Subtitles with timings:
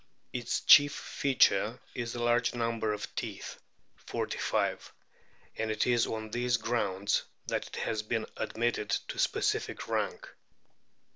[0.33, 3.59] Its chief feature is the large number of teeth
[4.07, 4.91] (45);
[5.57, 10.33] and it is on these grounds that it has been admitted to specific rank.